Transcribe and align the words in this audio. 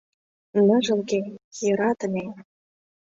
Ныжылге, 0.65 1.19
йӧратыме 1.61 2.25